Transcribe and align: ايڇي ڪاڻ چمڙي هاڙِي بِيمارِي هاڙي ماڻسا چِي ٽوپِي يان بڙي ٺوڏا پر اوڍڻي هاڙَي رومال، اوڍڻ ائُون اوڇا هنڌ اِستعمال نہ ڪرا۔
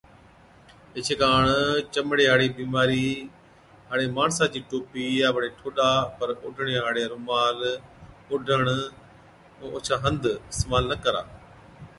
ايڇي 0.95 1.15
ڪاڻ 1.21 1.41
چمڙي 1.93 2.25
هاڙِي 2.31 2.47
بِيمارِي 2.59 3.07
هاڙي 3.89 4.07
ماڻسا 4.17 4.45
چِي 4.53 4.59
ٽوپِي 4.69 5.05
يان 5.19 5.31
بڙي 5.35 5.49
ٺوڏا 5.57 5.91
پر 6.17 6.29
اوڍڻي 6.43 6.75
هاڙَي 6.83 7.03
رومال، 7.11 7.59
اوڍڻ 8.29 8.59
ائُون 9.57 9.71
اوڇا 9.73 9.95
هنڌ 10.03 10.21
اِستعمال 10.51 10.83
نہ 10.91 10.95
ڪرا۔ 11.03 11.23